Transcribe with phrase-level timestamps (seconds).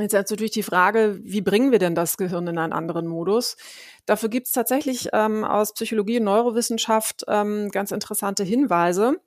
[0.00, 3.56] Jetzt ist natürlich die Frage, wie bringen wir denn das Gehirn in einen anderen Modus?
[4.06, 9.20] Dafür gibt es tatsächlich ähm, aus Psychologie und Neurowissenschaft ähm, ganz interessante Hinweise.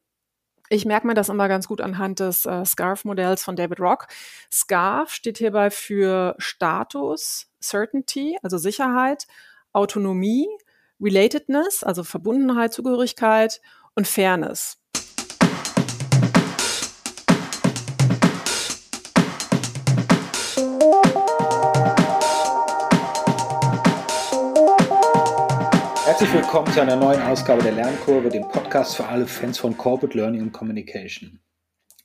[0.70, 4.08] Ich merke mir das immer ganz gut anhand des äh, SCARF-Modells von David Rock.
[4.52, 9.28] SCARF steht hierbei für Status, Certainty, also Sicherheit,
[9.72, 10.48] Autonomie,
[11.00, 13.62] Relatedness, also Verbundenheit, Zugehörigkeit
[13.96, 14.83] und Fairness.
[26.24, 30.18] Herzlich willkommen zu einer neuen Ausgabe der Lernkurve, dem Podcast für alle Fans von Corporate
[30.18, 31.42] Learning und Communication.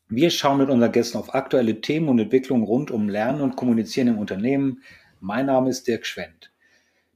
[0.09, 4.09] Wir schauen mit unseren Gästen auf aktuelle Themen und Entwicklungen rund um Lernen und Kommunizieren
[4.09, 4.83] im Unternehmen.
[5.21, 6.53] Mein Name ist Dirk Schwendt.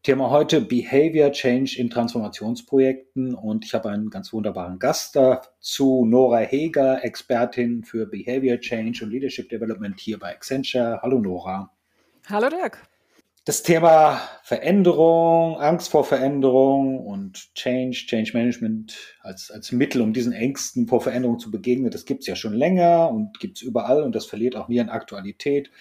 [0.04, 6.38] Thema heute Behavior Change in Transformationsprojekten und ich habe einen ganz wunderbaren Gast dazu, Nora
[6.38, 11.00] Heger, Expertin für Behavior Change und Leadership Development hier bei Accenture.
[11.02, 11.68] Hallo Nora.
[12.28, 12.91] Hallo Dirk
[13.44, 20.32] das Thema Veränderung, Angst vor Veränderung und Change, Change Management als, als Mittel, um diesen
[20.32, 24.26] Ängsten vor Veränderung zu begegnen, das gibt's ja schon länger und gibt's überall und das
[24.26, 25.72] verliert auch nie an Aktualität.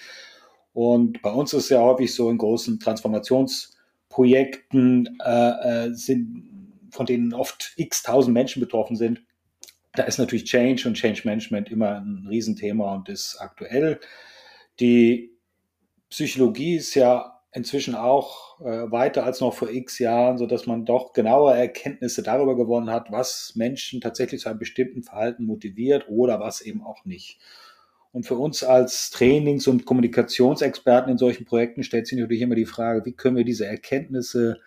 [0.73, 6.48] Und bei uns ist ja häufig so in großen Transformationsprojekten äh, äh, sind,
[6.89, 9.22] von denen oft x tausend Menschen betroffen sind.
[9.94, 14.00] Da ist natürlich Change und Change Management immer ein Riesenthema und ist aktuell.
[14.80, 15.30] Die
[16.09, 20.86] Psychologie ist ja inzwischen auch äh, weiter als noch vor x Jahren, so dass man
[20.86, 26.40] doch genaue Erkenntnisse darüber gewonnen hat, was Menschen tatsächlich zu einem bestimmten Verhalten motiviert oder
[26.40, 27.40] was eben auch nicht.
[28.14, 32.66] Und für uns als Trainings- und Kommunikationsexperten in solchen Projekten stellt sich natürlich immer die
[32.66, 34.60] Frage, wie können wir diese Erkenntnisse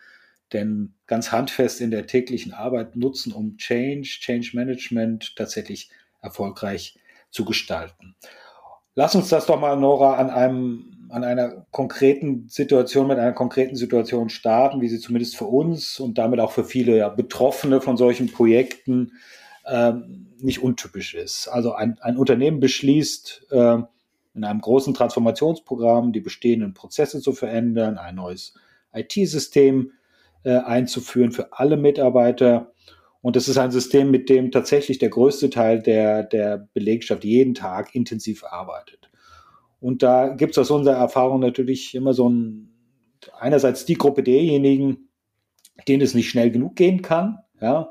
[0.53, 5.91] denn ganz handfest in der täglichen Arbeit nutzen, um Change, Change Management tatsächlich
[6.23, 6.99] erfolgreich
[7.31, 8.15] zu gestalten.
[8.95, 13.77] Lass uns das doch mal, Nora, an einem an einer konkreten Situation, mit einer konkreten
[13.77, 17.97] Situation starten, wie sie zumindest für uns und damit auch für viele ja, Betroffene von
[17.97, 19.13] solchen Projekten
[19.65, 21.47] ähm, nicht untypisch ist.
[21.47, 23.77] Also ein, ein Unternehmen beschließt äh,
[24.35, 28.55] in einem großen Transformationsprogramm die bestehenden Prozesse zu verändern, ein neues
[28.93, 29.93] IT-System
[30.43, 32.73] äh, einzuführen für alle Mitarbeiter.
[33.23, 37.55] Und das ist ein System, mit dem tatsächlich der größte Teil der, der Belegschaft jeden
[37.55, 39.11] Tag intensiv arbeitet.
[39.85, 42.71] Und da gibt es aus unserer Erfahrung natürlich immer so ein,
[43.39, 45.11] einerseits die Gruppe derjenigen,
[45.87, 47.91] denen es nicht schnell genug gehen kann, ja,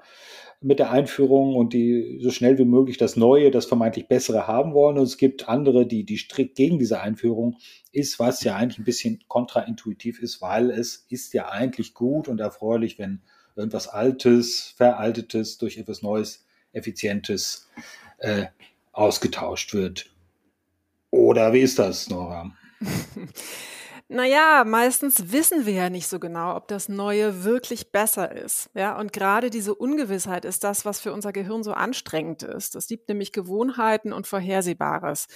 [0.59, 4.73] mit der Einführung und die so schnell wie möglich das Neue, das vermeintlich Bessere haben
[4.73, 4.97] wollen.
[4.97, 7.57] Und es gibt andere, die, die strikt gegen diese Einführung
[7.91, 12.39] ist, was ja eigentlich ein bisschen kontraintuitiv ist, weil es ist ja eigentlich gut und
[12.39, 13.21] erfreulich, wenn
[13.55, 17.69] irgendwas Altes, Veraltetes durch etwas Neues, Effizientes
[18.17, 18.45] äh,
[18.93, 20.12] ausgetauscht wird.
[21.13, 22.51] Oder wie ist das, Nora?
[24.09, 28.69] Naja, meistens wissen wir ja nicht so genau, ob das Neue wirklich besser ist.
[28.75, 32.75] Ja, und gerade diese Ungewissheit ist das, was für unser Gehirn so anstrengend ist.
[32.75, 35.27] Es gibt nämlich Gewohnheiten und Vorhersehbares.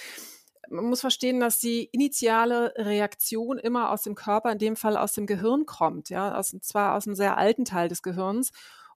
[0.68, 5.12] Man muss verstehen, dass die initiale Reaktion immer aus dem Körper, in dem Fall aus
[5.12, 8.50] dem Gehirn kommt, ja, aus, und zwar aus einem sehr alten Teil des Gehirns.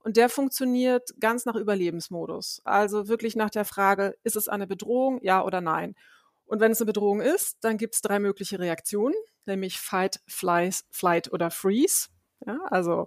[0.05, 2.61] Und der funktioniert ganz nach Überlebensmodus.
[2.63, 5.97] Also wirklich nach der Frage, ist es eine Bedrohung, ja oder nein?
[6.47, 9.15] Und wenn es eine Bedrohung ist, dann gibt es drei mögliche Reaktionen,
[9.47, 12.09] nämlich Fight, Flies, Flight oder Freeze.
[12.45, 13.07] Ja, also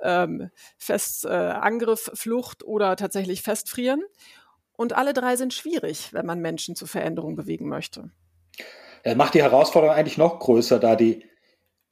[0.00, 4.02] ähm, Fest, äh, Angriff, Flucht oder tatsächlich Festfrieren.
[4.76, 8.10] Und alle drei sind schwierig, wenn man Menschen zur Veränderung bewegen möchte.
[9.02, 11.24] Das macht die Herausforderung eigentlich noch größer, da die,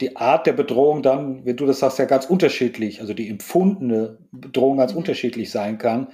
[0.00, 4.18] die Art der Bedrohung dann, wie du das sagst, ja ganz unterschiedlich, also die empfundene
[4.30, 4.98] Bedrohung ganz mhm.
[4.98, 6.12] unterschiedlich sein kann,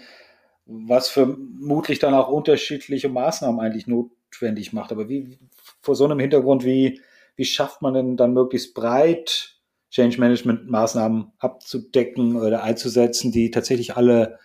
[0.65, 4.93] was vermutlich dann auch unterschiedliche Maßnahmen eigentlich not, notwendig macht.
[4.93, 5.39] Aber wie
[5.81, 7.01] vor so einem Hintergrund, wie,
[7.37, 9.57] wie schafft man denn dann möglichst breit
[9.91, 14.39] Change Management Maßnahmen abzudecken oder einzusetzen, die tatsächlich alle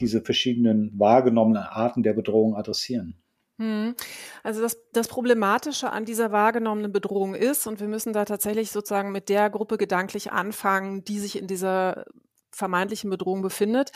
[0.00, 3.16] diese verschiedenen wahrgenommenen Arten der Bedrohung adressieren?
[3.58, 3.94] Hm.
[4.42, 9.12] Also das, das Problematische an dieser wahrgenommenen Bedrohung ist, und wir müssen da tatsächlich sozusagen
[9.12, 12.04] mit der Gruppe gedanklich anfangen, die sich in dieser
[12.50, 13.92] vermeintlichen Bedrohung befindet,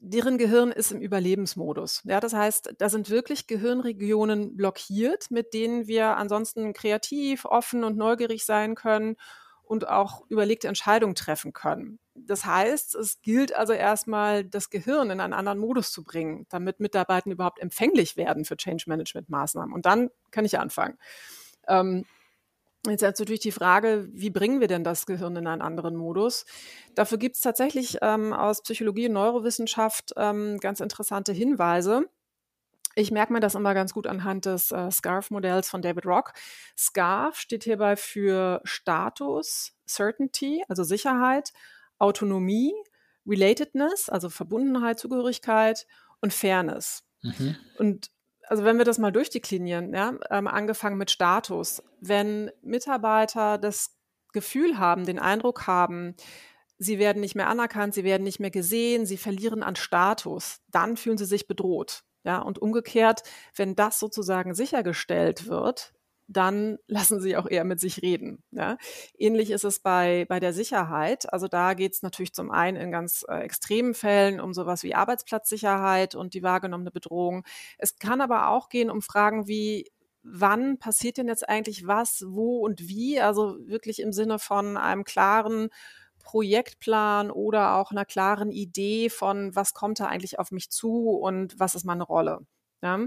[0.00, 2.02] deren Gehirn ist im Überlebensmodus.
[2.04, 7.96] Ja, das heißt, da sind wirklich Gehirnregionen blockiert, mit denen wir ansonsten kreativ, offen und
[7.96, 9.16] neugierig sein können
[9.62, 11.98] und auch überlegte Entscheidungen treffen können.
[12.14, 16.80] Das heißt, es gilt also erstmal, das Gehirn in einen anderen Modus zu bringen, damit
[16.80, 19.74] Mitarbeiter überhaupt empfänglich werden für Change Management Maßnahmen.
[19.74, 20.98] Und dann kann ich anfangen.
[21.68, 22.06] Ähm,
[22.84, 26.46] Jetzt ist natürlich die Frage, wie bringen wir denn das Gehirn in einen anderen Modus?
[26.94, 32.08] Dafür gibt es tatsächlich ähm, aus Psychologie und Neurowissenschaft ähm, ganz interessante Hinweise.
[32.94, 36.32] Ich merke mir das immer ganz gut anhand des äh, SCARF-Modells von David Rock.
[36.78, 41.52] SCARF steht hierbei für Status, Certainty, also Sicherheit,
[41.98, 42.72] Autonomie,
[43.26, 45.86] Relatedness, also Verbundenheit, Zugehörigkeit
[46.20, 47.04] und Fairness.
[47.22, 47.56] Mhm.
[47.78, 48.10] Und
[48.48, 53.96] also wenn wir das mal durchdeklinieren, ja, ähm, angefangen mit Status, wenn Mitarbeiter das
[54.32, 56.14] Gefühl haben, den Eindruck haben,
[56.78, 60.96] sie werden nicht mehr anerkannt, sie werden nicht mehr gesehen, sie verlieren an Status, dann
[60.96, 62.02] fühlen sie sich bedroht.
[62.24, 63.22] Ja, und umgekehrt,
[63.54, 65.94] wenn das sozusagen sichergestellt wird,
[66.28, 68.42] dann lassen sie auch eher mit sich reden.
[68.50, 68.76] Ja.
[69.18, 71.32] Ähnlich ist es bei, bei der Sicherheit.
[71.32, 74.94] Also da geht es natürlich zum einen in ganz äh, extremen Fällen um sowas wie
[74.94, 77.44] Arbeitsplatzsicherheit und die wahrgenommene Bedrohung.
[77.78, 79.90] Es kann aber auch gehen um Fragen wie,
[80.22, 83.20] wann passiert denn jetzt eigentlich was, wo und wie?
[83.20, 85.68] Also wirklich im Sinne von einem klaren
[86.26, 91.58] Projektplan oder auch einer klaren Idee von, was kommt da eigentlich auf mich zu und
[91.60, 92.40] was ist meine Rolle.
[92.82, 92.98] Ja.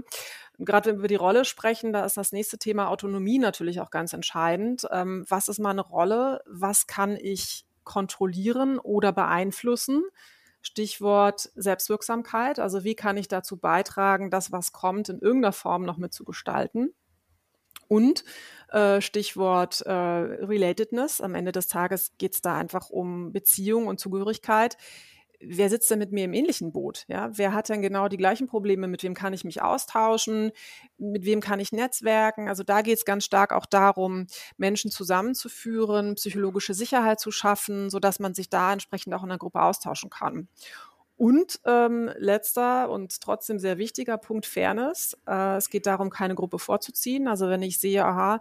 [0.58, 3.90] Gerade wenn wir über die Rolle sprechen, da ist das nächste Thema Autonomie natürlich auch
[3.90, 4.86] ganz entscheidend.
[4.90, 6.42] Ähm, was ist meine Rolle?
[6.46, 10.02] Was kann ich kontrollieren oder beeinflussen?
[10.62, 12.58] Stichwort Selbstwirksamkeit.
[12.58, 16.92] Also wie kann ich dazu beitragen, das, was kommt, in irgendeiner Form noch mitzugestalten?
[17.88, 18.24] Und
[18.68, 21.20] äh, Stichwort äh, Relatedness.
[21.20, 24.76] Am Ende des Tages geht es da einfach um Beziehung und Zugehörigkeit.
[25.42, 27.04] Wer sitzt denn mit mir im ähnlichen Boot?
[27.08, 28.88] Ja, wer hat denn genau die gleichen Probleme?
[28.88, 30.52] Mit wem kann ich mich austauschen?
[30.98, 32.48] Mit wem kann ich netzwerken?
[32.48, 34.26] Also da geht es ganz stark auch darum,
[34.58, 39.38] Menschen zusammenzuführen, psychologische Sicherheit zu schaffen, so dass man sich da entsprechend auch in der
[39.38, 40.48] Gruppe austauschen kann.
[41.16, 45.16] Und ähm, letzter und trotzdem sehr wichtiger Punkt Fairness.
[45.26, 47.28] Äh, es geht darum, keine Gruppe vorzuziehen.
[47.28, 48.40] Also wenn ich sehe, aha,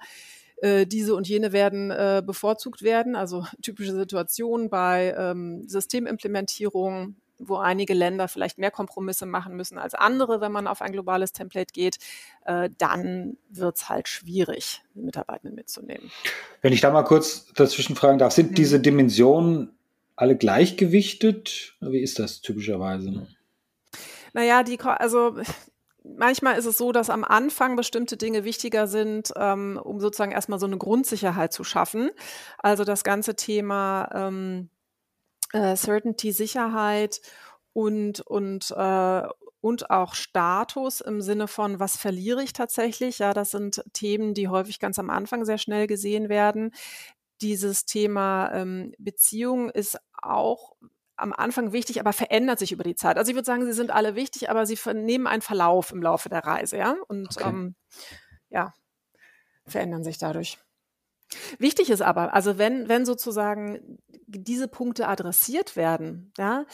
[0.61, 7.56] äh, diese und jene werden äh, bevorzugt werden, also typische Situationen bei ähm, Systemimplementierung, wo
[7.56, 11.73] einige Länder vielleicht mehr Kompromisse machen müssen als andere, wenn man auf ein globales Template
[11.73, 11.97] geht,
[12.45, 16.11] äh, dann wird es halt schwierig, Mitarbeitenden mitzunehmen.
[16.61, 18.56] Wenn ich da mal kurz dazwischen fragen darf, sind mhm.
[18.56, 19.71] diese Dimensionen
[20.17, 21.77] alle gleichgewichtet?
[21.79, 23.27] Wie ist das typischerweise?
[24.33, 25.38] Naja, die, also
[26.17, 30.59] manchmal ist es so, dass am Anfang bestimmte Dinge wichtiger sind, ähm, um sozusagen erstmal
[30.59, 32.11] so eine Grundsicherheit zu schaffen.
[32.57, 34.69] Also das ganze Thema ähm,
[35.53, 37.21] äh, Certainty, Sicherheit
[37.73, 39.23] und, und, äh,
[39.61, 43.19] und auch Status im Sinne von, was verliere ich tatsächlich?
[43.19, 46.71] Ja, das sind Themen, die häufig ganz am Anfang sehr schnell gesehen werden.
[47.41, 50.75] Dieses Thema ähm, Beziehung ist auch
[51.19, 53.18] am Anfang wichtig, aber verändert sich über die Zeit.
[53.18, 56.30] Also ich würde sagen, sie sind alle wichtig, aber sie nehmen einen Verlauf im Laufe
[56.30, 56.95] der Reise, ja.
[57.07, 57.50] Und okay.
[57.50, 57.75] ähm,
[58.50, 58.74] ja,
[59.66, 60.57] verändern sich dadurch.
[61.60, 66.66] Wichtig ist aber, also wenn, wenn sozusagen diese Punkte adressiert werden, ja,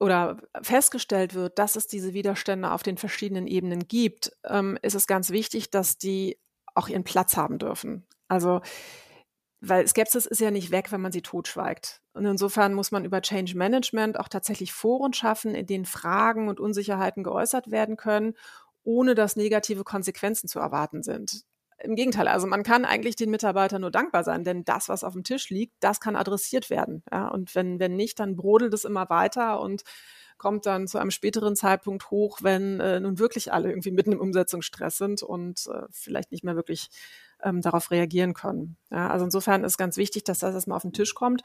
[0.00, 5.06] oder festgestellt wird, dass es diese Widerstände auf den verschiedenen Ebenen gibt, ähm, ist es
[5.06, 6.40] ganz wichtig, dass die
[6.74, 8.04] auch ihren Platz haben dürfen.
[8.26, 8.62] Also
[9.62, 12.01] weil Skepsis ist ja nicht weg, wenn man sie totschweigt.
[12.14, 16.60] Und insofern muss man über Change Management auch tatsächlich Foren schaffen, in denen Fragen und
[16.60, 18.34] Unsicherheiten geäußert werden können,
[18.84, 21.44] ohne dass negative Konsequenzen zu erwarten sind.
[21.78, 25.14] Im Gegenteil, also man kann eigentlich den Mitarbeitern nur dankbar sein, denn das, was auf
[25.14, 27.02] dem Tisch liegt, das kann adressiert werden.
[27.10, 29.82] Ja, und wenn, wenn nicht, dann brodelt es immer weiter und
[30.38, 34.20] kommt dann zu einem späteren Zeitpunkt hoch, wenn äh, nun wirklich alle irgendwie mitten im
[34.20, 36.88] Umsetzungsstress sind und äh, vielleicht nicht mehr wirklich
[37.42, 38.76] ähm, darauf reagieren können.
[38.90, 41.42] Ja, also insofern ist ganz wichtig, dass das erstmal auf den Tisch kommt.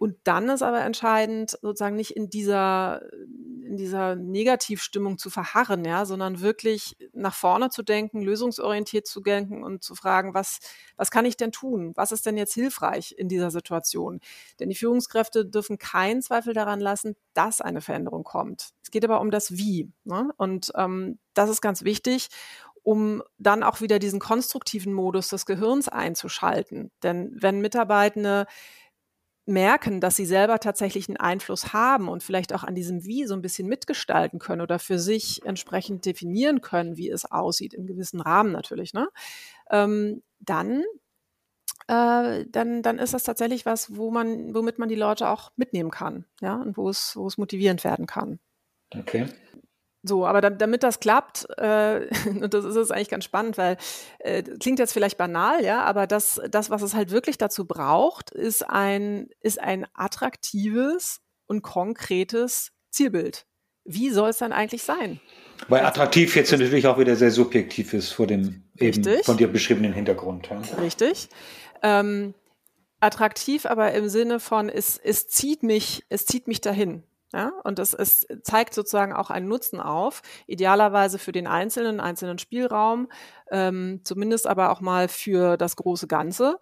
[0.00, 6.06] Und dann ist aber entscheidend, sozusagen nicht in dieser, in dieser Negativstimmung zu verharren, ja,
[6.06, 10.60] sondern wirklich nach vorne zu denken, lösungsorientiert zu denken und zu fragen, was,
[10.96, 11.92] was kann ich denn tun?
[11.96, 14.20] Was ist denn jetzt hilfreich in dieser Situation?
[14.58, 18.70] Denn die Führungskräfte dürfen keinen Zweifel daran lassen, dass eine Veränderung kommt.
[18.82, 19.92] Es geht aber um das Wie.
[20.04, 20.30] Ne?
[20.38, 22.28] Und ähm, das ist ganz wichtig
[22.82, 26.90] um dann auch wieder diesen konstruktiven Modus des Gehirns einzuschalten.
[27.02, 28.46] Denn wenn Mitarbeitende
[29.50, 33.34] merken, dass sie selber tatsächlich einen Einfluss haben und vielleicht auch an diesem Wie so
[33.34, 38.20] ein bisschen mitgestalten können oder für sich entsprechend definieren können, wie es aussieht, im gewissen
[38.20, 39.08] Rahmen natürlich, ne?
[39.70, 40.82] Ähm, dann,
[41.88, 45.90] äh, dann, dann ist das tatsächlich was, wo man, womit man die Leute auch mitnehmen
[45.90, 48.38] kann, ja, und wo es, wo es motivierend werden kann.
[48.96, 49.26] Okay.
[50.02, 52.08] So, aber da, damit das klappt, äh,
[52.40, 53.76] und das ist es eigentlich ganz spannend, weil
[54.20, 58.30] äh, klingt jetzt vielleicht banal, ja, aber das, das, was es halt wirklich dazu braucht,
[58.30, 63.46] ist ein, ist ein attraktives und konkretes Zielbild.
[63.84, 65.20] Wie soll es dann eigentlich sein?
[65.68, 69.92] Weil attraktiv jetzt natürlich auch wieder sehr subjektiv ist vor dem eben von dir beschriebenen
[69.92, 70.48] Hintergrund.
[70.48, 70.60] Ja.
[70.80, 71.28] Richtig.
[71.82, 72.34] Ähm,
[73.00, 77.02] attraktiv aber im Sinne von, es, es zieht mich, es zieht mich dahin.
[77.32, 82.38] Ja, und es, es zeigt sozusagen auch einen Nutzen auf, idealerweise für den einzelnen, einzelnen
[82.38, 83.08] Spielraum,
[83.52, 86.58] ähm, zumindest aber auch mal für das große Ganze.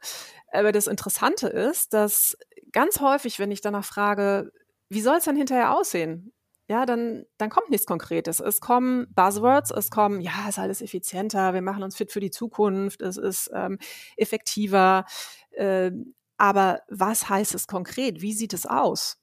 [0.53, 2.37] Aber das Interessante ist, dass
[2.73, 4.53] ganz häufig, wenn ich danach frage,
[4.91, 6.33] wie soll es denn hinterher aussehen?
[6.69, 8.41] Ja, dann, dann kommt nichts Konkretes.
[8.41, 12.21] Es kommen Buzzwords, es kommen, ja, es ist alles effizienter, wir machen uns fit für
[12.21, 13.79] die Zukunft, es ist ähm,
[14.19, 15.07] effektiver.
[15.53, 15.93] Äh,
[16.37, 18.21] aber was heißt es konkret?
[18.21, 19.19] Wie sieht es aus?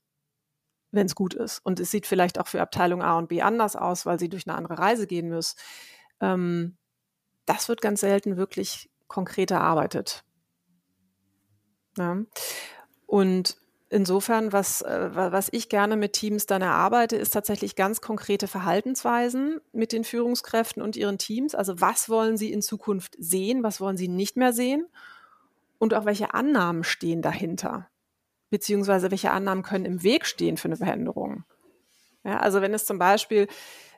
[0.96, 1.60] Wenn es gut ist.
[1.64, 4.48] Und es sieht vielleicht auch für Abteilung A und B anders aus, weil sie durch
[4.48, 5.58] eine andere Reise gehen müssen.
[6.22, 6.78] Ähm,
[7.46, 10.24] das wird ganz selten wirklich konkret erarbeitet.
[11.98, 12.18] Ja.
[13.06, 13.58] Und
[13.90, 19.62] insofern, was, äh, was ich gerne mit Teams dann erarbeite, ist tatsächlich ganz konkrete Verhaltensweisen
[19.72, 21.56] mit den Führungskräften und ihren Teams.
[21.56, 24.88] Also was wollen sie in Zukunft sehen, was wollen sie nicht mehr sehen
[25.78, 27.88] und auch welche Annahmen stehen dahinter
[28.56, 31.44] beziehungsweise welche Annahmen können im Weg stehen für eine Veränderung.
[32.24, 33.48] Ja, also wenn es zum Beispiel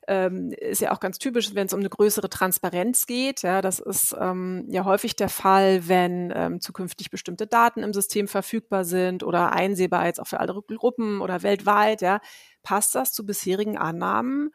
[0.08, 3.44] ähm, ist ja auch ganz typisch, wenn es um eine größere Transparenz geht.
[3.44, 8.28] Ja, das ist ähm, ja häufig der Fall, wenn ähm, zukünftig bestimmte Daten im System
[8.28, 12.02] verfügbar sind oder einsehbar jetzt auch für andere Gruppen oder weltweit.
[12.02, 12.20] Ja,
[12.64, 14.52] passt das zu bisherigen Annahmen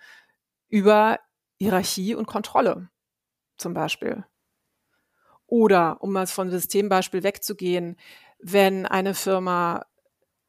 [0.68, 1.20] über
[1.60, 2.88] Hierarchie und Kontrolle
[3.56, 4.24] zum Beispiel?
[5.46, 7.96] Oder um mal von Systembeispiel wegzugehen,
[8.40, 9.84] wenn eine Firma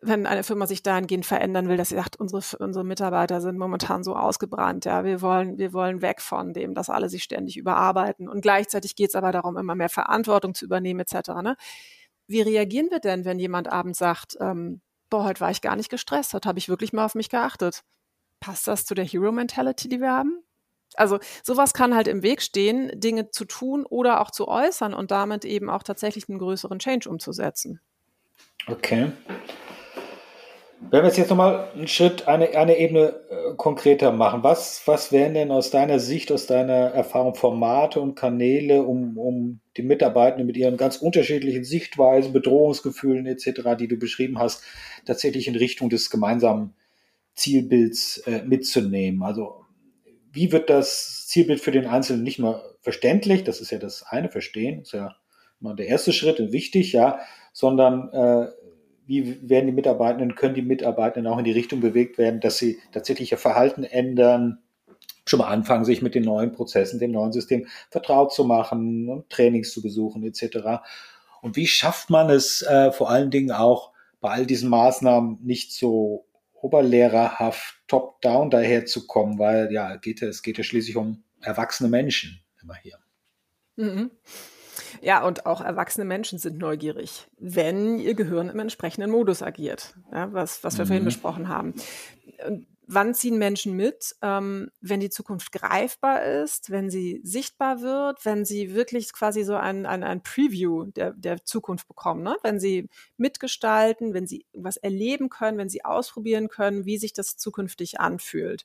[0.05, 4.03] wenn eine Firma sich dahingehend verändern will, dass sie sagt, unsere, unsere Mitarbeiter sind momentan
[4.03, 8.27] so ausgebrannt, ja, wir wollen, wir wollen weg von dem, dass alle sich ständig überarbeiten.
[8.27, 11.29] Und gleichzeitig geht es aber darum, immer mehr Verantwortung zu übernehmen, etc.
[11.41, 11.55] Ne?
[12.27, 15.89] Wie reagieren wir denn, wenn jemand abends sagt, ähm, boah, heute war ich gar nicht
[15.89, 17.83] gestresst, heute habe ich wirklich mal auf mich geachtet?
[18.39, 20.43] Passt das zu der Hero-Mentality, die wir haben?
[20.95, 25.11] Also sowas kann halt im Weg stehen, Dinge zu tun oder auch zu äußern und
[25.11, 27.79] damit eben auch tatsächlich einen größeren Change umzusetzen.
[28.67, 29.11] Okay.
[30.89, 35.33] Wenn wir jetzt nochmal einen Schritt, eine, eine Ebene äh, konkreter machen, was, was wären
[35.33, 40.57] denn aus deiner Sicht, aus deiner Erfahrung Formate und Kanäle, um, um die Mitarbeitenden mit
[40.57, 44.63] ihren ganz unterschiedlichen Sichtweisen, Bedrohungsgefühlen etc., die du beschrieben hast,
[45.05, 46.73] tatsächlich in Richtung des gemeinsamen
[47.33, 49.23] Zielbilds äh, mitzunehmen?
[49.23, 49.65] Also
[50.31, 54.29] wie wird das Zielbild für den Einzelnen nicht nur verständlich, das ist ja das eine,
[54.29, 55.15] Verstehen, ist ja
[55.59, 57.19] mal der erste Schritt und wichtig, ja,
[57.53, 58.47] sondern äh,
[59.05, 62.79] wie werden die Mitarbeitenden, können die Mitarbeitenden auch in die Richtung bewegt werden, dass sie
[62.91, 64.59] tatsächlich ihr Verhalten ändern,
[65.25, 69.29] schon mal anfangen, sich mit den neuen Prozessen, dem neuen System vertraut zu machen und
[69.29, 70.83] Trainings zu besuchen etc.
[71.41, 75.73] Und wie schafft man es äh, vor allen Dingen auch bei all diesen Maßnahmen nicht
[75.73, 82.75] so oberlehrerhaft top-down daherzukommen, weil ja, geht, es geht ja schließlich um erwachsene Menschen immer
[82.75, 82.97] hier.
[83.75, 84.11] Mhm.
[85.03, 90.31] Ja, und auch erwachsene Menschen sind neugierig, wenn ihr Gehirn im entsprechenden Modus agiert, ja,
[90.31, 90.87] was, was wir mhm.
[90.87, 91.73] vorhin besprochen haben.
[92.47, 94.15] Und wann ziehen Menschen mit?
[94.21, 99.55] Ähm, wenn die Zukunft greifbar ist, wenn sie sichtbar wird, wenn sie wirklich quasi so
[99.55, 102.37] ein, ein, ein Preview der, der Zukunft bekommen, ne?
[102.41, 107.35] wenn sie mitgestalten, wenn sie was erleben können, wenn sie ausprobieren können, wie sich das
[107.35, 108.63] zukünftig anfühlt.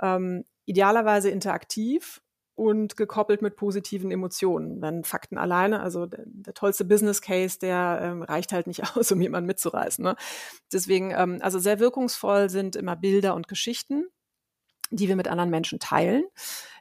[0.00, 2.20] Ähm, idealerweise interaktiv
[2.58, 4.82] und gekoppelt mit positiven Emotionen.
[4.82, 9.12] Wenn Fakten alleine, also der, der tollste Business Case, der ähm, reicht halt nicht aus,
[9.12, 10.02] um jemanden mitzureißen.
[10.02, 10.16] Ne?
[10.72, 14.08] Deswegen, ähm, also sehr wirkungsvoll sind immer Bilder und Geschichten,
[14.90, 16.24] die wir mit anderen Menschen teilen.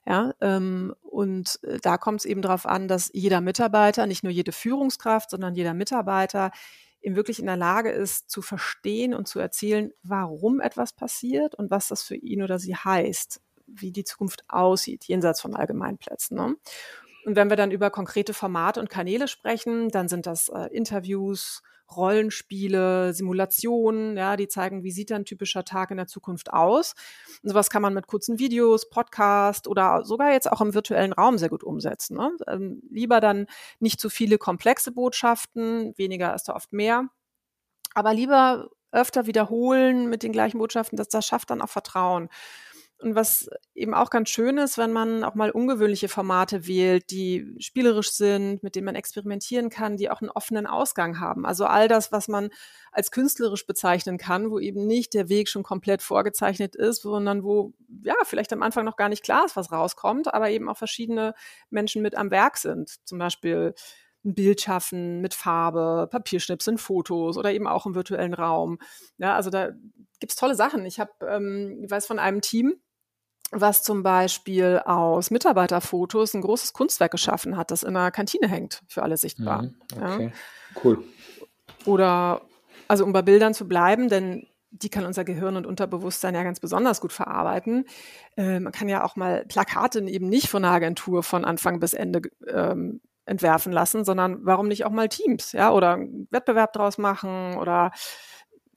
[0.06, 4.32] Ja, ähm, und äh, da kommt es eben darauf an, dass jeder Mitarbeiter, nicht nur
[4.32, 6.52] jede Führungskraft, sondern jeder Mitarbeiter
[7.02, 11.70] eben wirklich in der Lage ist, zu verstehen und zu erzählen, warum etwas passiert und
[11.70, 16.38] was das für ihn oder sie heißt wie die Zukunft aussieht, jenseits von Allgemeinplätzen.
[16.38, 16.56] Ne?
[17.26, 21.62] Und wenn wir dann über konkrete Formate und Kanäle sprechen, dann sind das äh, Interviews,
[21.96, 26.96] Rollenspiele, Simulationen, ja, die zeigen, wie sieht ein typischer Tag in der Zukunft aus.
[27.44, 31.38] Und sowas kann man mit kurzen Videos, Podcast oder sogar jetzt auch im virtuellen Raum
[31.38, 32.18] sehr gut umsetzen.
[32.18, 32.32] Ne?
[32.48, 33.48] Ähm, lieber dann
[33.80, 37.08] nicht zu viele komplexe Botschaften, weniger ist da oft mehr,
[37.94, 42.30] aber lieber öfter wiederholen mit den gleichen Botschaften, das, das schafft dann auch Vertrauen.
[43.00, 47.56] Und was eben auch ganz schön ist, wenn man auch mal ungewöhnliche Formate wählt, die
[47.60, 51.46] spielerisch sind, mit denen man experimentieren kann, die auch einen offenen Ausgang haben.
[51.46, 52.50] Also all das, was man
[52.92, 57.74] als künstlerisch bezeichnen kann, wo eben nicht der Weg schon komplett vorgezeichnet ist, sondern wo
[58.02, 61.36] ja vielleicht am Anfang noch gar nicht klar ist, was rauskommt, aber eben auch verschiedene
[61.70, 62.96] Menschen mit am Werk sind.
[63.06, 63.76] Zum Beispiel
[64.26, 68.80] ein Bild schaffen mit Farbe, Papierschnipseln, Fotos oder eben auch im virtuellen Raum.
[69.20, 69.70] Ja, also da
[70.20, 70.86] gibt's tolle Sachen.
[70.86, 72.82] Ich habe, ähm, ich weiß von einem Team,
[73.52, 78.82] was zum Beispiel aus Mitarbeiterfotos ein großes Kunstwerk geschaffen hat, das in einer Kantine hängt,
[78.88, 79.64] für alle sichtbar.
[79.64, 80.82] Mhm, okay, ja.
[80.84, 81.04] cool.
[81.86, 82.42] Oder,
[82.88, 86.60] also um bei Bildern zu bleiben, denn die kann unser Gehirn und Unterbewusstsein ja ganz
[86.60, 87.86] besonders gut verarbeiten.
[88.36, 91.94] Äh, man kann ja auch mal Plakate eben nicht von einer Agentur von Anfang bis
[91.94, 96.98] Ende ähm, entwerfen lassen, sondern warum nicht auch mal Teams, ja, oder einen Wettbewerb draus
[96.98, 97.92] machen oder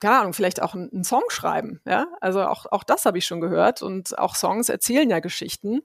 [0.01, 2.07] keine Ahnung, vielleicht auch einen Song schreiben, ja.
[2.19, 3.81] Also auch, auch das habe ich schon gehört.
[3.81, 5.81] Und auch Songs erzählen ja Geschichten,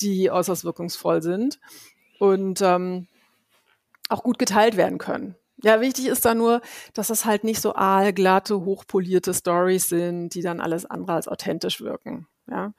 [0.00, 1.58] die äußerst wirkungsvoll sind
[2.18, 3.08] und ähm,
[4.10, 5.34] auch gut geteilt werden können.
[5.62, 6.60] Ja, wichtig ist da nur,
[6.92, 11.80] dass das halt nicht so aalglatte, hochpolierte Stories sind, die dann alles andere als authentisch
[11.80, 12.26] wirken.
[12.50, 12.74] Ja.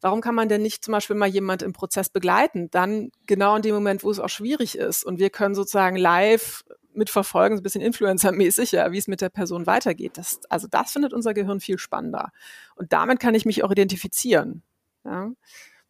[0.00, 2.70] Warum kann man denn nicht zum Beispiel mal jemand im Prozess begleiten?
[2.70, 5.04] Dann genau in dem Moment, wo es auch schwierig ist.
[5.04, 6.64] Und wir können sozusagen live
[6.94, 10.18] mitverfolgen, so ein bisschen Influencer-mäßig, ja, wie es mit der Person weitergeht.
[10.18, 12.30] Das, also das findet unser Gehirn viel spannender.
[12.74, 14.62] Und damit kann ich mich auch identifizieren.
[15.04, 15.30] Ja.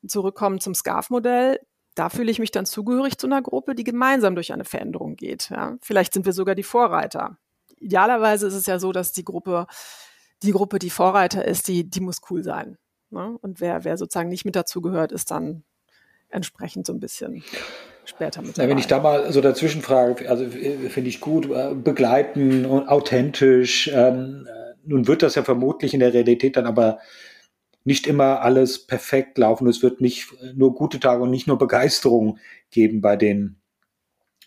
[0.06, 1.60] Zurückkommen zum SCARF-Modell.
[1.94, 5.50] Da fühle ich mich dann zugehörig zu einer Gruppe, die gemeinsam durch eine Veränderung geht.
[5.50, 5.76] Ja.
[5.82, 7.38] Vielleicht sind wir sogar die Vorreiter.
[7.78, 9.66] Idealerweise ist es ja so, dass die Gruppe,
[10.42, 12.78] die Gruppe, die Vorreiter ist, die, die muss cool sein.
[13.10, 13.36] Ne?
[13.42, 15.64] Und wer, wer sozusagen nicht mit dazugehört, ist dann
[16.28, 17.44] entsprechend so ein bisschen
[18.04, 18.68] später mit dabei.
[18.68, 22.88] Wenn ich da mal so dazwischen frage, also äh, finde ich gut, äh, begleiten und
[22.88, 23.90] authentisch.
[23.92, 26.98] Ähm, äh, nun wird das ja vermutlich in der Realität dann aber
[27.84, 29.66] nicht immer alles perfekt laufen.
[29.66, 32.38] Es wird nicht nur gute Tage und nicht nur Begeisterung
[32.70, 33.56] geben bei den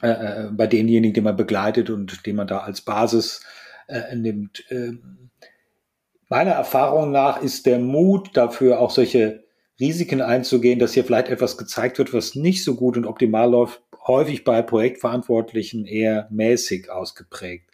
[0.02, 3.42] äh, bei denjenigen, die man begleitet und die man da als Basis
[3.88, 4.64] äh, nimmt.
[4.70, 5.30] Ähm,
[6.28, 9.45] meiner Erfahrung nach ist der Mut dafür, auch solche
[9.80, 13.82] Risiken einzugehen, dass hier vielleicht etwas gezeigt wird, was nicht so gut und optimal läuft,
[14.08, 17.70] häufig bei Projektverantwortlichen eher mäßig ausgeprägt.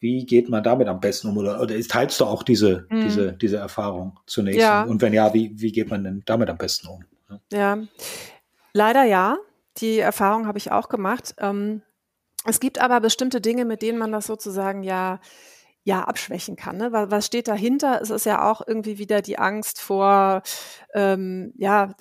[0.00, 1.38] Wie geht man damit am besten um?
[1.38, 3.02] Oder, oder teilst du auch diese, mhm.
[3.02, 4.60] diese, diese Erfahrung zunächst?
[4.60, 4.84] Ja.
[4.84, 7.04] Und wenn ja, wie, wie geht man denn damit am besten um?
[7.52, 7.78] Ja,
[8.72, 9.38] leider ja.
[9.78, 11.34] Die Erfahrung habe ich auch gemacht.
[11.38, 11.82] Ähm,
[12.44, 15.20] es gibt aber bestimmte Dinge, mit denen man das sozusagen ja
[15.88, 16.76] ja abschwächen kann.
[16.76, 16.92] Ne?
[16.92, 18.00] Was, was steht dahinter?
[18.02, 20.42] Es ist ja auch irgendwie wieder die Angst vor,
[20.94, 21.94] ähm, ja,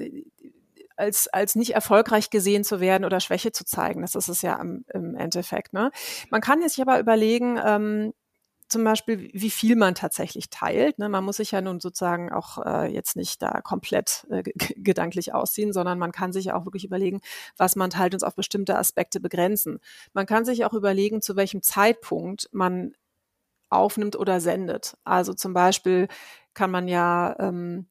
[0.98, 4.02] als, als nicht erfolgreich gesehen zu werden oder Schwäche zu zeigen.
[4.02, 5.72] Das ist es ja im, im Endeffekt.
[5.72, 5.92] Ne?
[6.30, 8.14] Man kann sich aber überlegen, ähm,
[8.68, 11.00] zum Beispiel, wie viel man tatsächlich teilt.
[11.00, 11.08] Ne?
[11.08, 14.44] Man muss sich ja nun sozusagen auch äh, jetzt nicht da komplett äh,
[14.76, 17.22] gedanklich ausziehen, sondern man kann sich auch wirklich überlegen,
[17.56, 19.80] was man teilt, uns auf bestimmte Aspekte begrenzen.
[20.12, 22.92] Man kann sich auch überlegen, zu welchem Zeitpunkt man
[23.70, 24.98] aufnimmt oder sendet.
[25.04, 26.08] Also zum Beispiel
[26.54, 27.88] kann man ja, ähm,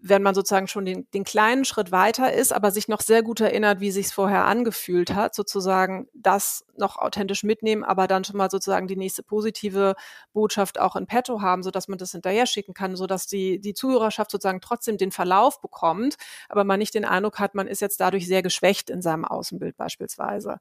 [0.00, 3.40] wenn man sozusagen schon den, den kleinen Schritt weiter ist, aber sich noch sehr gut
[3.40, 8.36] erinnert, wie sich es vorher angefühlt hat, sozusagen das noch authentisch mitnehmen, aber dann schon
[8.36, 9.96] mal sozusagen die nächste positive
[10.32, 13.60] Botschaft auch in petto haben, so dass man das hinterher schicken kann, so dass die,
[13.60, 16.16] die Zuhörerschaft sozusagen trotzdem den Verlauf bekommt,
[16.48, 19.76] aber man nicht den Eindruck hat, man ist jetzt dadurch sehr geschwächt in seinem Außenbild
[19.76, 20.60] beispielsweise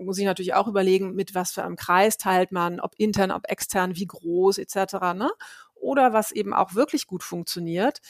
[0.00, 3.50] muss ich natürlich auch überlegen, mit was für einem Kreis teilt man, ob intern, ob
[3.50, 4.94] extern, wie groß etc.
[5.14, 5.30] Ne?
[5.74, 8.00] Oder was eben auch wirklich gut funktioniert,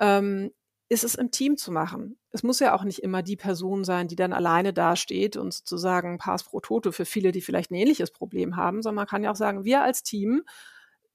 [0.00, 0.50] ähm,
[0.88, 2.18] ist es im Team zu machen.
[2.30, 6.18] Es muss ja auch nicht immer die Person sein, die dann alleine dasteht und sozusagen
[6.18, 9.30] Pass pro Tote für viele, die vielleicht ein ähnliches Problem haben, sondern man kann ja
[9.30, 10.42] auch sagen, wir als Team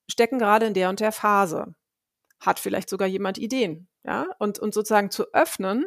[0.09, 1.75] stecken gerade in der und der Phase.
[2.39, 4.27] Hat vielleicht sogar jemand Ideen, ja?
[4.39, 5.85] Und, und sozusagen zu öffnen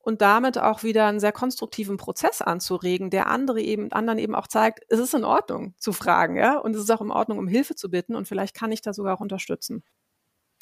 [0.00, 4.46] und damit auch wieder einen sehr konstruktiven Prozess anzuregen, der andere eben, anderen eben auch
[4.46, 7.48] zeigt, es ist in Ordnung zu fragen, ja, und es ist auch in Ordnung, um
[7.48, 9.82] Hilfe zu bitten und vielleicht kann ich da sogar auch unterstützen.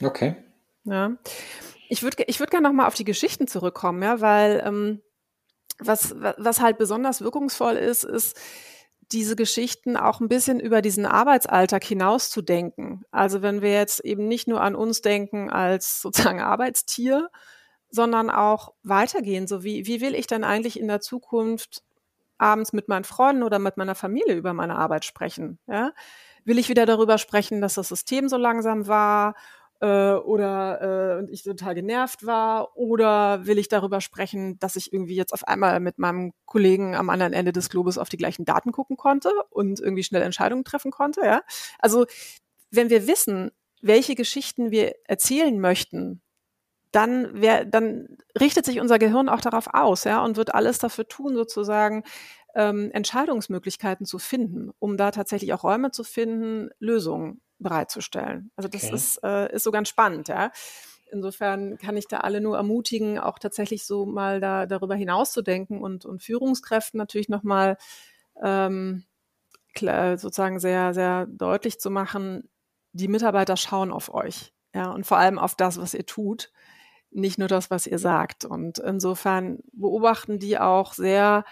[0.01, 0.37] Okay.
[0.85, 1.12] Ja.
[1.92, 5.02] Ich würde ich würd gerne nochmal auf die Geschichten zurückkommen, ja, weil ähm,
[5.78, 8.40] was, was halt besonders wirkungsvoll ist, ist,
[9.12, 13.02] diese Geschichten auch ein bisschen über diesen Arbeitsalltag hinaus zu denken.
[13.11, 17.28] Also wenn wir jetzt eben nicht nur an uns denken als sozusagen Arbeitstier,
[17.90, 19.46] sondern auch weitergehen.
[19.46, 21.83] So wie, wie will ich denn eigentlich in der Zukunft
[22.38, 25.59] abends mit meinen Freunden oder mit meiner Familie über meine Arbeit sprechen?
[25.66, 25.92] Ja?
[26.46, 29.35] Will ich wieder darüber sprechen, dass das System so langsam war
[29.83, 32.77] äh, oder äh, ich total genervt war?
[32.77, 37.11] Oder will ich darüber sprechen, dass ich irgendwie jetzt auf einmal mit meinem Kollegen am
[37.11, 40.92] anderen Ende des Globus auf die gleichen Daten gucken konnte und irgendwie schnell Entscheidungen treffen
[40.92, 41.23] konnte?
[41.25, 41.42] Ja?
[41.81, 42.07] Also
[42.71, 43.51] wenn wir wissen,
[43.83, 46.23] welche Geschichten wir erzählen möchten,
[46.92, 51.09] dann, wär, dann richtet sich unser Gehirn auch darauf aus, ja, und wird alles dafür
[51.09, 52.05] tun, sozusagen
[52.55, 58.51] ähm, Entscheidungsmöglichkeiten zu finden, um da tatsächlich auch Räume zu finden, Lösungen bereitzustellen.
[58.57, 58.94] Also das okay.
[58.94, 60.51] ist, äh, ist so ganz spannend, ja.
[61.11, 66.07] Insofern kann ich da alle nur ermutigen, auch tatsächlich so mal da darüber hinauszudenken und,
[66.07, 67.77] und Führungskräften natürlich nochmal
[68.42, 69.05] ähm,
[69.75, 72.48] sozusagen sehr, sehr deutlich zu machen,
[72.92, 74.55] die Mitarbeiter schauen auf euch.
[74.75, 76.51] Ja, und vor allem auf das, was ihr tut
[77.14, 78.44] nicht nur das, was ihr sagt.
[78.44, 81.44] Und insofern beobachten die auch sehr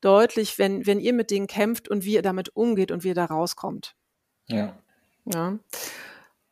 [0.00, 3.14] deutlich, wenn, wenn ihr mit denen kämpft und wie ihr damit umgeht und wie ihr
[3.14, 3.96] da rauskommt.
[4.48, 4.76] Ja.
[5.24, 5.58] Ja.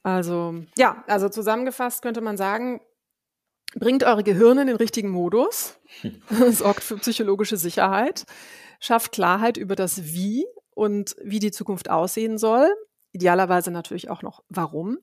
[0.03, 2.81] Also ja, also zusammengefasst könnte man sagen,
[3.75, 5.79] bringt eure Gehirne in den richtigen Modus,
[6.51, 8.25] sorgt für psychologische Sicherheit,
[8.81, 12.69] schafft Klarheit über das Wie und wie die Zukunft aussehen soll,
[13.13, 14.99] idealerweise natürlich auch noch warum,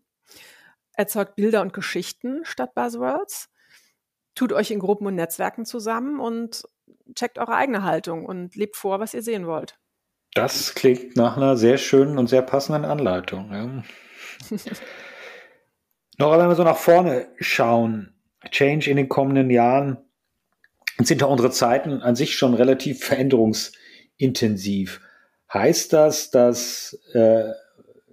[0.93, 3.49] erzeugt Bilder und Geschichten statt Buzzwords,
[4.35, 6.63] tut euch in Gruppen und Netzwerken zusammen und
[7.15, 9.79] checkt eure eigene Haltung und lebt vor, was ihr sehen wollt.
[10.33, 13.51] Das klingt nach einer sehr schönen und sehr passenden Anleitung.
[13.51, 13.83] Ja.
[16.17, 18.13] Noch wenn wir so nach vorne schauen,
[18.51, 19.97] Change in den kommenden Jahren,
[20.97, 25.01] sind ja unsere Zeiten an sich schon relativ veränderungsintensiv.
[25.53, 27.45] Heißt das, dass äh,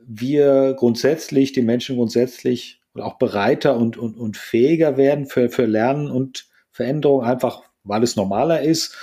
[0.07, 6.11] wir grundsätzlich, die Menschen grundsätzlich auch bereiter und, und, und fähiger werden für, für Lernen
[6.11, 8.97] und Veränderung, einfach weil es normaler ist?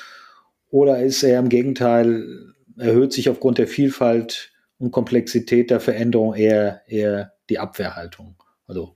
[0.69, 6.81] Oder ist er im Gegenteil erhöht sich aufgrund der Vielfalt und Komplexität der Veränderung eher,
[6.87, 8.35] eher die Abwehrhaltung.
[8.67, 8.95] Also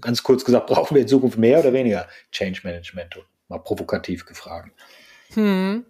[0.00, 3.16] ganz kurz gesagt, brauchen wir in Zukunft mehr oder weniger Change Management?
[3.48, 4.70] Mal provokativ gefragt.
[5.34, 5.84] Hm.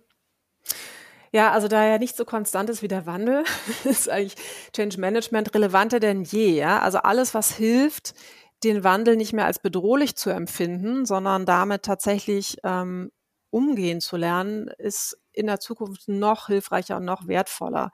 [1.33, 3.43] Ja, also da er nicht so konstant ist wie der Wandel,
[3.85, 4.37] ist eigentlich
[4.73, 6.57] Change Management relevanter denn je.
[6.57, 6.81] Ja?
[6.81, 8.15] Also alles, was hilft,
[8.63, 13.11] den Wandel nicht mehr als bedrohlich zu empfinden, sondern damit tatsächlich ähm,
[13.55, 17.93] umgehen zu lernen, ist in der Zukunft noch hilfreicher und noch wertvoller.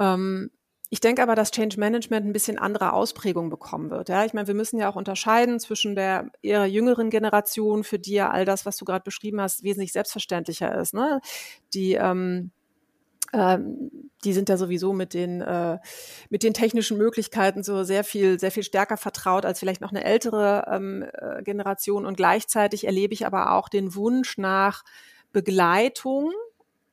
[0.00, 0.50] Ähm,
[0.88, 4.08] ich denke aber, dass Change Management ein bisschen andere Ausprägung bekommen wird.
[4.08, 8.14] Ja, ich meine, wir müssen ja auch unterscheiden zwischen der eher jüngeren Generation, für die
[8.14, 10.94] ja all das, was du gerade beschrieben hast, wesentlich selbstverständlicher ist.
[10.94, 11.20] Ne?
[11.74, 12.50] Die ähm,
[13.32, 13.90] ähm,
[14.24, 15.78] die sind ja sowieso mit den äh,
[16.30, 20.04] mit den technischen Möglichkeiten so sehr viel sehr viel stärker vertraut als vielleicht noch eine
[20.04, 24.84] ältere ähm, äh, Generation und gleichzeitig erlebe ich aber auch den Wunsch nach
[25.32, 26.32] Begleitung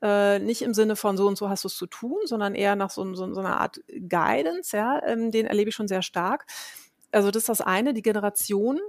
[0.02, 2.76] äh, nicht im Sinne von so und so hast du es zu tun, sondern eher
[2.76, 6.46] nach so, so, so einer Art Guidance, ja, ähm, den erlebe ich schon sehr stark.
[7.12, 8.80] Also das ist das eine, die Generation.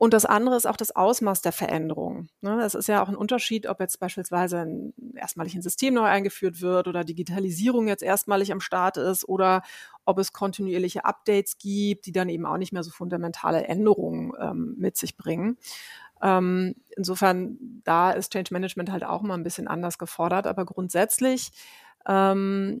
[0.00, 2.30] Und das andere ist auch das Ausmaß der Veränderung.
[2.40, 2.56] Ne?
[2.58, 6.62] Das ist ja auch ein Unterschied, ob jetzt beispielsweise ein, erstmalig ein System neu eingeführt
[6.62, 9.60] wird oder Digitalisierung jetzt erstmalig am Start ist oder
[10.06, 14.74] ob es kontinuierliche Updates gibt, die dann eben auch nicht mehr so fundamentale Änderungen ähm,
[14.78, 15.58] mit sich bringen.
[16.22, 21.50] Ähm, insofern, da ist Change Management halt auch mal ein bisschen anders gefordert, aber grundsätzlich
[22.08, 22.80] ähm,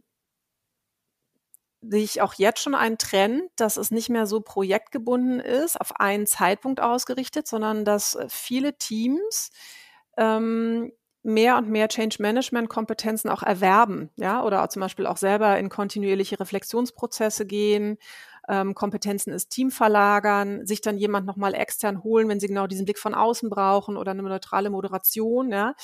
[1.82, 5.98] sehe ich auch jetzt schon einen Trend, dass es nicht mehr so projektgebunden ist, auf
[5.98, 9.50] einen Zeitpunkt ausgerichtet, sondern dass viele Teams
[10.16, 15.58] ähm, mehr und mehr Change Management Kompetenzen auch erwerben, ja, oder zum Beispiel auch selber
[15.58, 17.98] in kontinuierliche Reflexionsprozesse gehen
[18.48, 22.84] ähm, Kompetenzen ins Team verlagern, sich dann jemand nochmal extern holen, wenn sie genau diesen
[22.84, 25.74] Blick von außen brauchen oder eine neutrale Moderation, ja.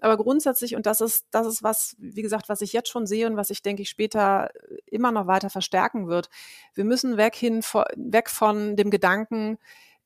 [0.00, 3.26] Aber grundsätzlich, und das ist, das ist was, wie gesagt, was ich jetzt schon sehe
[3.26, 4.50] und was ich denke ich später
[4.86, 6.28] immer noch weiter verstärken wird.
[6.74, 7.62] Wir müssen weg hin,
[7.96, 9.58] weg von dem Gedanken,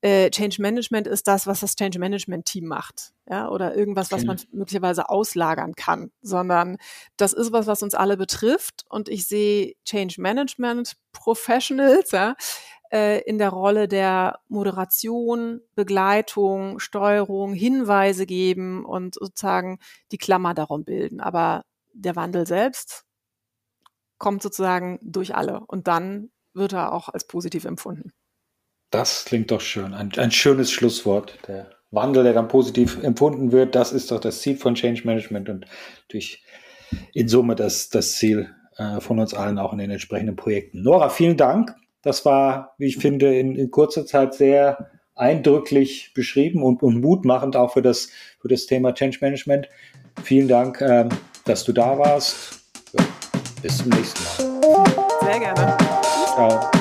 [0.03, 4.25] äh, Change Management ist das, was das Change Management Team macht, ja, oder irgendwas, was
[4.25, 6.79] man möglicherweise auslagern kann, sondern
[7.17, 12.35] das ist was, was uns alle betrifft und ich sehe Change Management Professionals, ja,
[12.91, 19.79] äh, in der Rolle der Moderation, Begleitung, Steuerung, Hinweise geben und sozusagen
[20.13, 21.21] die Klammer darum bilden.
[21.21, 23.05] Aber der Wandel selbst
[24.19, 28.13] kommt sozusagen durch alle und dann wird er auch als positiv empfunden.
[28.91, 29.95] Das klingt doch schön.
[29.95, 31.39] Ein, ein schönes Schlusswort.
[31.47, 35.49] Der Wandel, der dann positiv empfunden wird, das ist doch das Ziel von Change Management
[35.49, 35.67] und
[36.03, 36.43] natürlich
[37.13, 40.83] in Summe das, das Ziel äh, von uns allen auch in den entsprechenden Projekten.
[40.83, 41.75] Nora, vielen Dank.
[42.03, 47.55] Das war, wie ich finde, in, in kurzer Zeit sehr eindrücklich beschrieben und, und mutmachend
[47.57, 48.09] auch für das,
[48.41, 49.69] für das Thema Change Management.
[50.25, 51.11] Vielen Dank, ähm,
[51.45, 52.65] dass du da warst.
[52.93, 53.05] Ja,
[53.63, 55.11] bis zum nächsten Mal.
[55.21, 55.77] Sehr gerne.
[56.35, 56.80] Ciao.